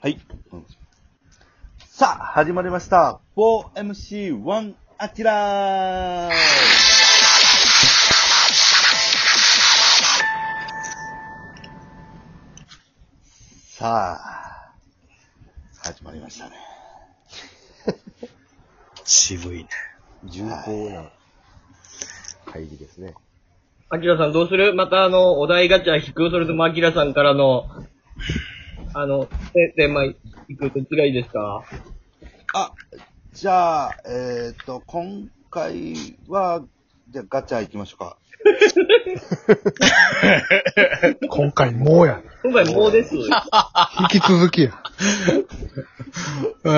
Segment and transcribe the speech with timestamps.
[0.00, 0.18] はい。
[0.52, 0.66] うん
[1.78, 3.20] さあ、始まりました。
[3.36, 6.32] 4MC1 アキラー
[13.68, 14.74] さあ、
[15.82, 16.56] 始まりましたね。
[19.04, 19.68] 渋いね。
[20.24, 21.10] 重厚な
[22.46, 23.14] 入りですね。
[23.88, 24.74] アキラさんどうする？
[24.74, 26.30] またあの、お題ガチャ引く？
[26.30, 27.68] それともアキラさんからの、
[28.94, 30.14] あの、てテーマ引
[30.56, 31.62] くどっちがいいですか？
[32.54, 32.72] あ、
[33.32, 36.62] じゃあ、えっ、と、今回は、
[37.10, 38.16] じゃあガチャ行きましょうか。
[41.28, 42.22] 今回もうや。
[42.42, 43.14] 今回もうです。
[43.16, 43.24] 引
[44.08, 44.82] き続きや。
[46.64, 46.74] うん。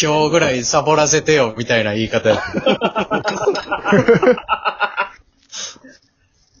[0.00, 2.42] 今日ぐらいサボらせてよ、みたいな言い方や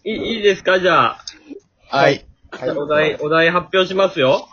[0.04, 0.78] いいいですか？
[0.80, 1.18] じゃあ。
[1.90, 2.26] はい。
[2.60, 4.48] じゃあお題、お題発表しますよ。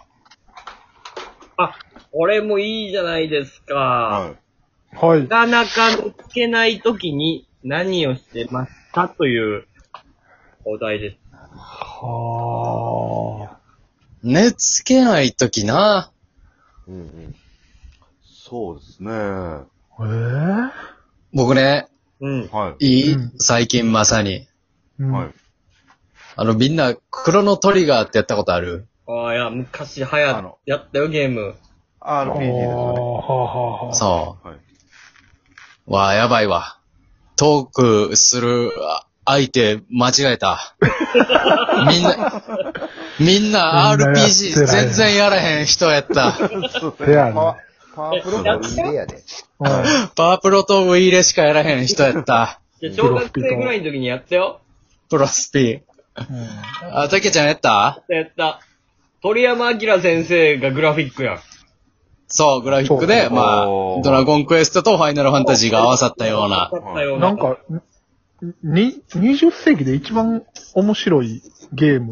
[1.58, 1.74] あ、
[2.12, 3.76] これもいいじゃないですか。
[3.76, 4.36] は
[4.94, 4.96] い。
[4.96, 5.28] はいな。
[5.28, 9.66] かなか見つけないときに何をしてますかという
[10.66, 11.18] お題です。
[11.58, 13.58] は
[14.22, 16.12] 寝つけないときな。
[16.88, 17.36] うんうん。
[18.24, 19.12] そうですね。
[19.12, 19.66] あ。
[20.00, 20.70] えぇ、
[21.34, 21.88] 僕ね、
[22.20, 22.48] うん。
[22.50, 22.86] はい。
[22.86, 24.48] いい、うん最近まさに。
[25.00, 25.34] うん、はい。
[26.38, 28.88] あの、みんな、クロノトリガーってやったことある？
[29.08, 31.56] ああ、いや、昔流行っあのやったよ、ゲーム。
[32.02, 32.68] RPG ああ、ですよね。
[32.68, 33.94] はあはあ。
[33.94, 34.56] そはい。
[35.88, 35.94] う。
[35.94, 36.78] わあ、やばいわ。
[37.38, 40.76] トークするあ相手間違えた。
[41.90, 42.42] みんな、
[43.20, 46.34] みんなみんなやってない RPG 全然やらへん人やった。
[46.34, 47.58] せやねパワ
[47.96, 49.16] パワープロもいい例やで。
[49.16, 49.24] うん。
[50.16, 52.60] パワープロとウイイレしかやらへん人やった。
[52.96, 54.60] 小学生ぐらいの時にやったよ。
[55.10, 55.60] プロスピ。
[55.60, 58.04] うんあ、たけちゃんやった？
[58.10, 58.60] やった。
[59.22, 61.40] 鳥山明先生がグラフィックやん。
[62.28, 66.70] そう、グラフィックで、そうまあおー、ドラゴンクエストとファイナルファンタジーが合わさったような。
[66.72, 67.28] だったような。
[67.28, 67.58] なんか、
[68.64, 71.42] に、20世紀で一番面白い
[71.74, 72.12] ゲーム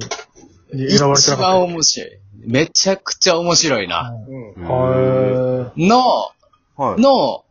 [0.74, 2.10] に選ばれて一番なかっ面白い。
[2.46, 4.04] めちゃくちゃ面白いた。
[4.04, 4.16] な。
[4.28, 4.54] うん。
[4.54, 6.02] うんはの、
[6.76, 7.02] はい。
[7.02, 7.44] の、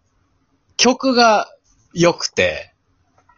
[0.77, 1.49] 曲が
[1.95, 2.72] 良くて、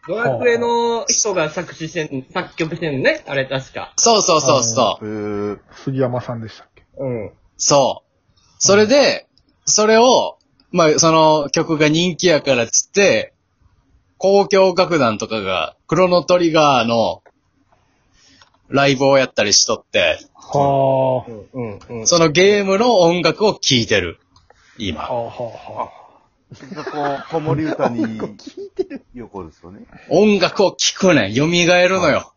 [0.06, 3.25] ドラクエの人が作詞してん、作曲してんのね？
[3.26, 3.92] あれ確か。
[3.97, 5.60] そうそうそうそう。
[5.84, 6.84] 杉山さんでしたっけ？
[6.98, 7.32] うん。
[7.56, 8.10] そう。
[8.59, 9.26] それで、
[9.65, 10.38] それを、
[10.70, 13.32] まあ、その曲が人気やからっつって、
[14.22, 17.22] 交響楽団とかが、クロノトリガーの
[18.69, 21.78] ライブをやったりしとって、はうん。
[21.88, 22.00] うん。
[22.00, 22.06] うん。
[22.06, 24.19] そのゲームの音楽を聴いてる。
[24.21, 24.25] あ。
[24.78, 25.03] 今。
[25.03, 26.03] はあ、はあ、
[26.54, 28.20] はこう、子守歌に、
[29.15, 29.81] 横ですよね。
[30.10, 31.34] 音楽を聴くねん。
[31.34, 31.48] 蘇る
[32.00, 32.32] のよ。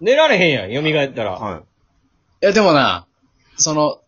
[0.00, 1.32] 寝られへんやん、蘇ったら。
[1.32, 1.60] はい。
[1.60, 1.62] い
[2.46, 3.06] や、でもな、
[3.56, 3.98] その、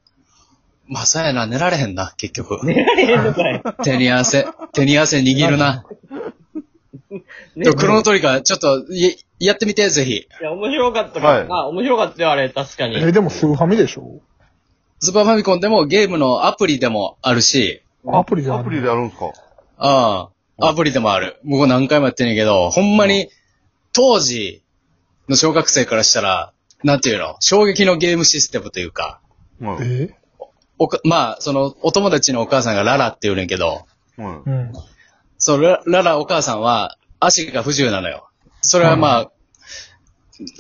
[0.87, 2.65] まあ、そうやな、寝られへんな、結局。
[2.67, 3.63] 寝られへんのかい。
[3.85, 5.85] 手に汗、手に汗握るな。
[7.57, 10.13] でもクロノトリガー、ちょっと、いやってみて、ぜひ。
[10.17, 12.97] いや、面白かったから、はいあ、面白かったよ、あれ、確かに。
[12.97, 14.21] え、でもスーファミでしょ？
[15.01, 19.33] スーパーファミコンでもゲームのアプリでもあるし、アプリであるアプリでやるんですか？
[19.79, 21.41] ああ、アプリでもある。
[21.45, 23.29] 僕何回もやってんねんけど、ほんまに、
[23.93, 24.63] 当時
[25.29, 29.21] の小学生からしたら、なんていうの、衝撃のゲームシステムというか、
[29.61, 29.79] はい。
[29.83, 30.15] え？
[30.79, 34.51] おかまあ、その、お友達のお母さんがララって言うねんけど、はい。
[34.51, 34.73] うん。
[35.39, 38.29] そのラララお母さんは足が不自由なのよ。
[38.61, 39.31] それはまあ、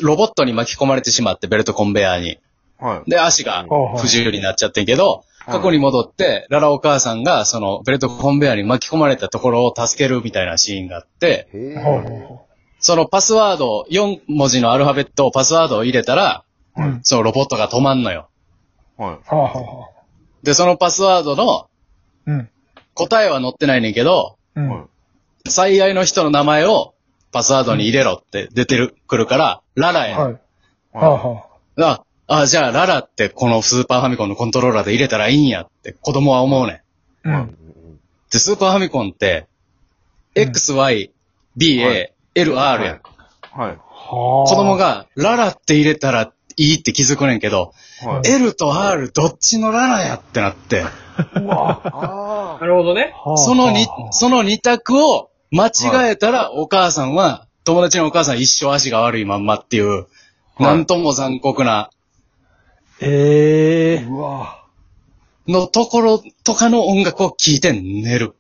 [0.01, 2.39] ロボットに巻き込まれてしまって、ベルトコンベヤーに。
[2.79, 3.11] はい。
[3.11, 11.49] で、足がうん不自由になっちゃってんけど、はい過去に戻って、ララお母さんが、その、ベルトコンベヤーに巻き込まれたところを助けるみたいなシーンがあって、
[12.79, 16.45] そのパスワード、4文字のアルファベットをパスワードを入れたら、
[16.77, 16.83] あ。
[16.83, 17.01] うん。
[17.03, 18.29] そのロボットが止まんのよ。
[18.99, 19.91] は。
[20.43, 21.69] で、そのパスワードの
[22.27, 22.49] うん。
[22.95, 24.37] 答えは載ってないねんけど。
[25.49, 26.95] 最愛の人の名前を
[27.33, 30.21] パスワードに入れろって出てる、くるから、ララやん。
[30.21, 30.33] はい。
[30.33, 30.41] は
[30.93, 31.45] あ、は
[31.77, 32.05] あ。
[32.27, 36.83] あ、あ、じゃあララってこのスーパーファミコンのコントローラーで入れたらいいんやって子供は思うね
[37.25, 37.29] ん。
[37.29, 37.57] うん。
[38.31, 39.47] で、スーパーファミコンって、
[40.35, 41.13] X、Y、
[41.57, 43.01] B、は A、L、R やん。
[43.53, 43.71] はい。
[43.71, 43.77] はあ。
[43.79, 47.73] 子供、がララって入れたらいいって気づくねんけど、
[48.05, 48.29] はい。
[48.29, 50.85] L と R どっちのララやってなって、
[51.37, 51.81] うわ。
[52.59, 53.13] あなるほどね。
[53.25, 60.07] はあそのにはあ、その二択を間違えたらお母さんは、友達のお母さん一生足が悪いまんまっていう、
[60.59, 61.91] なんとも残酷な
[63.05, 64.65] ええうわ
[65.47, 68.35] のところとかの音楽を聴いて寝る。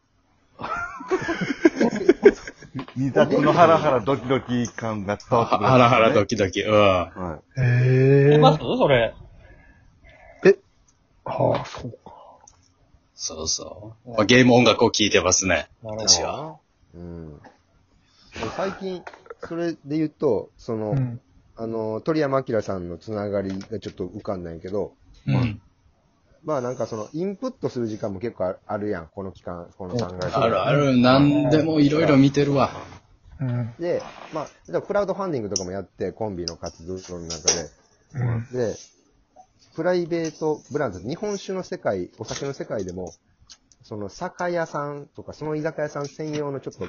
[2.96, 6.62] 二択のハラハラドキドキ感が伝わってくる、ハラハラドキドキ。
[6.62, 6.72] うん。
[6.72, 9.14] はええいますそれ。
[11.24, 12.12] はあ、そうか。
[13.14, 14.10] そうそう。
[14.10, 15.68] まあゲーム音楽を聴いてますね。
[15.82, 16.58] なるほ私は。
[16.94, 17.38] うん。
[17.38, 17.40] で
[18.56, 19.02] 最近、
[19.40, 21.20] それで言うと、その、うん。
[21.56, 24.94] あの、鳥山明さんのつながりがちょっと浮かんないけど、
[25.26, 25.60] うん。
[26.44, 30.36] まあなんかその、インプットする時間も結構ああるやん、この期間、この3ヶ月。
[30.36, 30.96] あるある。
[30.98, 32.70] なんでもいろいろ見てるわ。
[33.40, 33.74] うん。
[33.78, 34.02] で、
[34.32, 37.50] まあ、例えばクラウドファンディングとかもやって、コンビの活動の中
[38.14, 38.46] うん。
[38.52, 38.76] で、で、
[39.74, 43.14] プライベートブランド、日本酒の世界、お酒の世界でも、
[43.82, 46.88] その酒屋さんとか、その居酒屋さん専用のちょっと、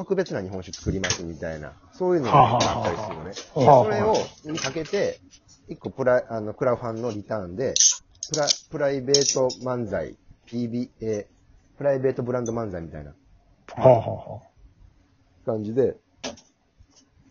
[0.00, 3.30] 特別な日本酒作りますみたいな、そういうのがあったりするのね。
[3.32, 4.14] でそれを、
[4.50, 5.20] にかけて、
[5.68, 7.74] 一個プラ、あの、クラファンのリターンで、
[8.30, 10.16] プラ、プライベート漫才、
[10.46, 11.26] PBA、
[11.76, 13.10] プライベートブランド漫才みたいな。
[13.10, 13.16] は
[13.76, 14.42] あ、はあ、は
[15.44, 15.96] 感じで、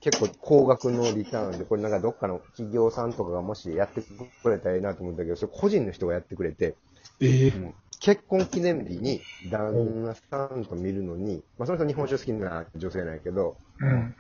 [0.01, 4.04] 結構高額のリターンで、これなんかどっかの企業さんとかがもしやって
[4.44, 6.75] くれたらいいなと思ったけど、それ個人の人がやってくれて、
[7.19, 7.74] ええ
[8.10, 9.22] 結婚記念日に
[9.52, 14.16] 旦那さんと見るのに、まあその人日本酒好きな女性なんやけど、うん。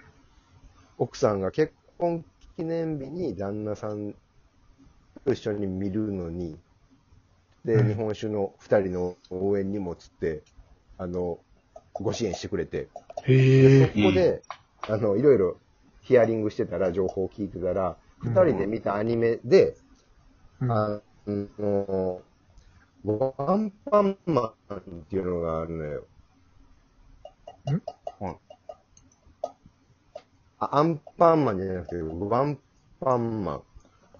[0.99, 2.23] 奥さんが結婚
[2.55, 4.13] 記念日に旦那さん
[5.25, 6.55] と一緒に見るのに、
[7.65, 10.43] で、うん日本酒の二人の応援荷物って、
[10.99, 11.39] あの、
[11.93, 12.89] ご支援してくれて、
[13.23, 14.43] へえそこで、
[14.87, 15.57] あの、いろいろ
[16.03, 19.77] ヒアリングしてたら、情報を聞いてたら、うん二人で見たアニメで、
[20.61, 20.71] うん。
[20.71, 22.21] あの、
[23.05, 26.03] ワンパンマンっていうのがあるのよ。
[28.19, 28.35] はい
[30.61, 32.59] あ、アンパンマンじゃなくて、ワン
[32.99, 33.61] パンマン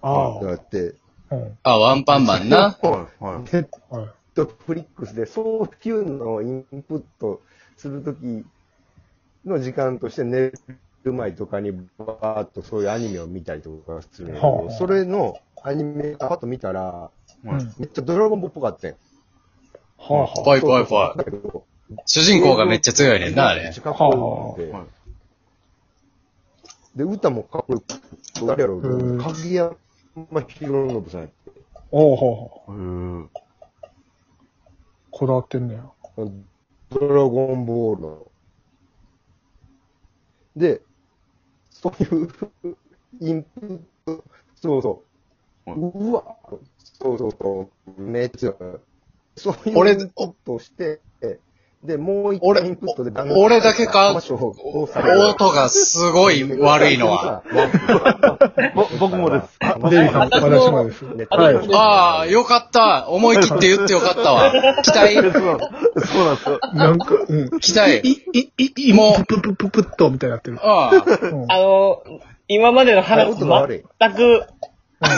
[0.00, 0.40] ああ。
[0.42, 0.94] があって、
[1.30, 1.58] うん。
[1.62, 2.70] あ、ワンパンマンな？
[2.80, 3.24] はい。
[3.24, 3.42] はい。
[3.52, 4.08] ネッはい。
[4.34, 7.42] トフリックスでそういうのをインプット
[7.76, 8.46] するとき
[9.44, 10.52] の時間として寝
[11.04, 17.10] る前とかにバーっとそういうアニメを見たりとかするんだけど、はあそれのアニメパッと見たら、
[17.44, 17.50] うん。
[17.50, 18.90] はめっちゃドラゴンボールっぽかったん。
[18.90, 18.94] あ、
[20.14, 21.18] はぽいぽいぽい。
[21.18, 21.64] だけど
[22.06, 23.78] 主人公がめっちゃ強いねんな、あれめっち。
[23.78, 24.80] ゃかっこよくては
[26.94, 26.98] い。
[26.98, 29.76] で、歌もかっこよくて、誰やろう鍵山
[30.48, 31.34] 博信さんやって。
[31.90, 32.72] おうほうほう。
[32.72, 33.28] へー
[35.10, 35.84] こだわってんねや。
[36.16, 38.26] ドラゴンボールの。
[40.56, 40.80] で、
[41.70, 42.28] そういう
[43.20, 45.02] インプット、そうそ
[45.66, 45.72] う。
[45.72, 46.24] うわ、
[47.00, 47.68] そうそうそ
[47.98, 48.52] う、めっちゃ、
[49.36, 51.00] そういう俺インプットをして、
[51.82, 54.14] で、もう一俺回インプットで旦俺だけか？
[54.14, 57.42] 音がすごい悪いのは。。
[58.74, 59.58] ぼ僕もです。
[59.88, 61.02] デイさん、私も私もです。
[61.14, 61.74] ねはい。
[61.74, 63.08] ああ、よかった。
[63.08, 64.52] 思い切って言ってよかったわ。
[64.82, 66.60] 期待、そうなんですよ。
[66.74, 67.60] なんか、うん。
[67.60, 68.00] 期待。
[68.06, 70.58] い、い、い、い、もう、プププププッと、みたいになってる。
[70.60, 71.26] ああ。
[71.28, 72.02] うんあの、
[72.46, 73.46] 今までの話全
[74.14, 74.44] く、
[75.00, 75.08] 多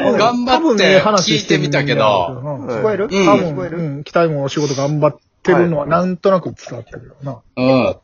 [0.00, 3.04] 分頑張って聞いてみたけどうん聞こえる？
[3.04, 3.78] うん多分、聞こえる？
[3.78, 7.40] うん、期待もお仕事頑張ってるのはなんとなく伝わってるよな。
[7.56, 7.96] うん。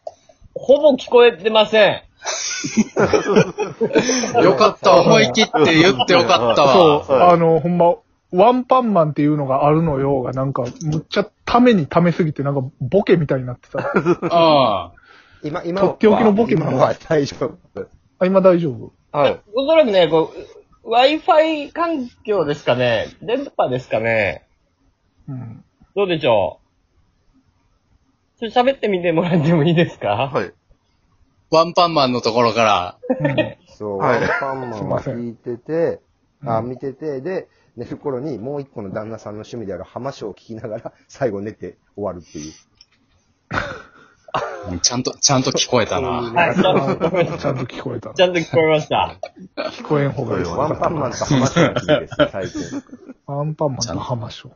[0.55, 2.03] ほぼ聞こえてません。
[4.43, 5.01] よかった。
[5.01, 7.33] 思い切って言ってよかったそう、わ。
[7.33, 7.95] あの、ほんま、
[8.33, 13.79] ワンパンマンっていうのがあるのよが、なんか、むっちゃためにためすぎて、なんか、ボケみたいになってた。
[13.79, 14.03] うん。
[15.49, 17.37] 今、今とっておきのボケ今は大丈
[17.75, 17.89] 夫。
[18.21, 18.93] あ、今大丈夫？
[19.13, 19.41] はい。
[19.55, 20.33] おそらくね、こ
[20.85, 24.47] う、Wi-Fi 環境ですかね電波ですかね
[25.29, 25.65] うん。
[25.95, 26.59] どうでしょ
[28.37, 28.41] う？
[28.41, 30.09] ちょっと喋ってみてもらってもいいですか？
[30.09, 30.53] はい。
[31.51, 32.99] ワンパンマンのところから。
[33.21, 36.01] うんそう、はいワンパンマンをすいません聞いてて、
[36.45, 42.53] あ、うん見てて、で、寝る頃にもう一個の旦那さんの趣味である浜章を聞きながら、最後寝て終わるっていう。
[44.83, 46.09] ちゃんと、ちゃんと聞こえたな。
[46.09, 48.15] はい、ちゃんと聞こえちゃんと聞こえた。
[48.15, 49.19] ちゃんと聞こえました。
[49.57, 50.45] 聞こえん方がいい。
[50.45, 52.83] ワンパンマンと浜章が聞いてです、最近。
[53.27, 54.51] ワンパンマンと浜章。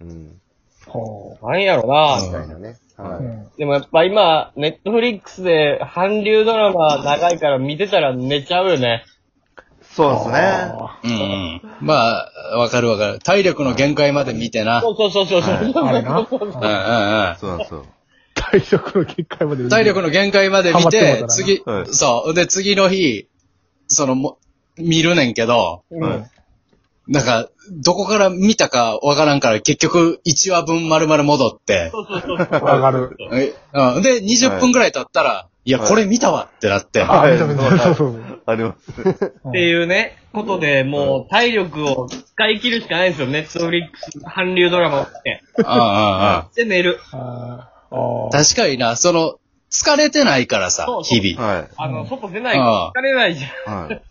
[0.00, 0.40] うん。
[0.86, 2.78] はなんやろな、みたいなね。
[2.96, 3.02] あ。
[3.02, 3.24] はい。
[3.24, 3.48] うん。
[3.58, 9.04] でもやっぱ今、ネットフリックスで韓流ドラマ長いから見てたら寝ちゃうよね。
[9.82, 10.38] そうですね。
[10.38, 11.62] あうんうん。
[11.80, 13.18] まあ、わかるわかる。
[13.18, 14.80] 体力の限界まで見てな。
[14.80, 15.54] そうそうそうそうそう。
[15.54, 16.18] ーあれな。
[16.18, 17.36] うんうんうん。
[17.38, 17.84] そうなんですよ。
[18.50, 19.68] 体力の限界まで。
[19.68, 22.34] 体力の限界まで見て、次、はいそう。
[22.34, 23.28] で、次の日、
[23.88, 24.38] その、も
[24.76, 26.00] 見るねんけど、うん。
[26.00, 26.30] はい
[27.10, 32.64] なんか、どこから見たかわからんから、結局、1話分丸々戻って、そうそうそうそう。
[32.64, 33.16] わかる。
[33.32, 37.66] えうん、で、20分くらい経ったら、いや、これ見たわってなって、あ、見た見た。
[38.46, 38.90] あります。
[39.48, 43.28] っていうね、ことで、もう体力を使い切るしかないんですよ。
[43.28, 45.42] ネットフリックス、韓流ドラマを見て。
[45.58, 47.00] うんうんうんで、寝る。
[47.10, 47.79] あーあー。
[47.90, 49.38] 確かにな、その、
[49.70, 51.46] 疲れてないからさそう、そう日々。
[51.46, 51.68] はい。
[51.76, 53.88] あの、外出ないから疲れないじゃん。
[53.88, 54.02] はい。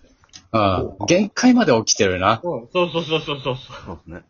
[0.52, 1.06] うん。
[1.06, 2.40] 限界まで起きてるな。
[2.44, 3.56] うん、そうそうそうそうそう。
[3.86, 4.24] そうですね。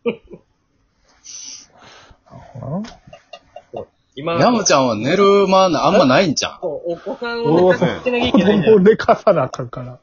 [4.16, 6.58] 今、ヤムちゃんは寝る間あんまないんじゃん。
[6.60, 9.98] そうお子さんを寝かせてなきゃい子けないなあかんから。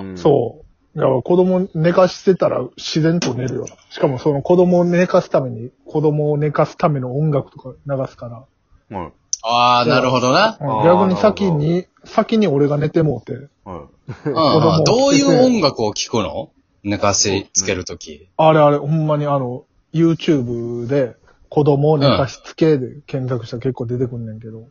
[0.00, 0.18] うん。
[0.18, 0.61] そう。
[0.94, 3.66] だから子供寝かしてたら自然と寝るよ。
[3.90, 8.46] しかもその子供を寝かすために、子供を寝かすための音楽とか流すか
[8.90, 8.98] ら。
[8.98, 9.12] はい。
[9.42, 10.58] ああ、なるほどな。
[10.84, 13.48] 逆に先に、先に俺が寝てもうて。
[13.64, 13.78] はい。
[14.26, 14.84] うん供うん。
[14.84, 16.50] どういう音楽を聴くの？
[16.84, 18.28] 寝かしつけるとき。
[18.36, 21.16] あれあれ、ほんまにあの、YouTube で
[21.48, 24.68] 子供を寝かしつけで検索したら結構出てくんねんけど。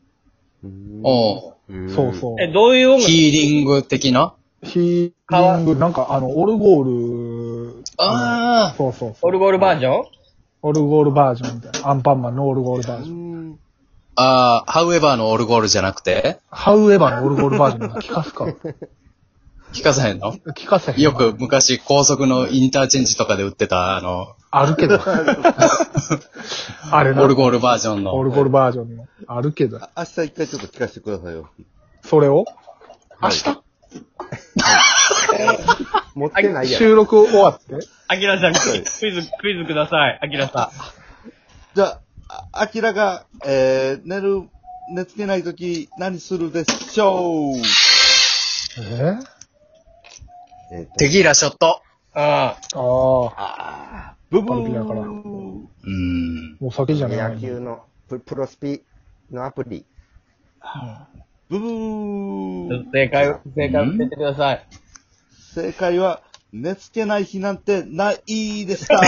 [1.04, 1.54] おう
[1.90, 2.42] そうそう。
[2.42, 4.36] え、どういう音楽ヒーリング的な？
[4.63, 9.30] ヒーリング、なんかあの、オルゴール、あそうそうそう。
[9.30, 10.06] オルゴールバージョン？
[10.63, 11.89] オルゴールバージョンみたいな。
[11.89, 13.60] アンパンマンのオルゴールバージョン。
[14.15, 16.39] あ、ああ、ハウエバーのオルゴールじゃなくて？
[16.50, 18.46] ハウエバーのオルゴールバージョン聞かすか
[19.74, 20.34] 聞かさへんの？
[20.34, 21.00] 聞かせへん。
[21.01, 25.00] よく昔高速のインターチェンジとかで売ってた、あの、あるけど。
[26.91, 27.24] あれな。
[27.24, 28.13] オルゴールバージョンの。
[28.15, 29.08] オルゴールバージョンの。
[29.27, 29.77] あるけど。
[29.77, 31.50] あ明日一回ちょっと聞かせてくださいよ。
[32.03, 32.46] それを？
[33.22, 33.62] 明はい日？
[36.16, 36.80] 持ってないやん。
[36.80, 37.76] 収録終わって？
[38.08, 40.20] アキラさん、クイズ、クイズください。
[40.22, 41.76] アキラさん。
[41.76, 44.50] じゃあ、あアキラが、えー、寝る、
[44.94, 47.58] 寝つけないとき何するでしょう？
[48.80, 49.18] え
[50.74, 51.82] えっとテキーラショット。
[52.14, 54.16] あああ。
[54.30, 55.06] ブブパリピだからー。
[55.06, 56.58] うん。
[56.60, 57.18] もう酒じゃない。
[57.36, 58.82] 野球のププロスピ
[59.32, 59.86] のアプリ。
[61.51, 62.91] ブブー。
[62.93, 64.65] 正解、正解を教えてください。
[65.53, 66.22] 正解は、
[66.53, 69.01] 寝つけない日なんてないでした。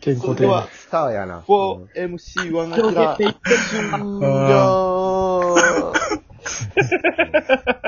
[0.00, 1.40] 健康的それでは、スターやな。
[1.40, 3.32] 4MC1 アキラ、終
[4.50, 5.56] 了